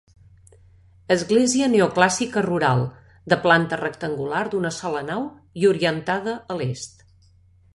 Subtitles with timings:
[1.15, 2.81] Església neoclàssica rural,
[3.33, 5.29] de planta rectangular d'una sola nau
[5.63, 7.07] i orientada a l'est.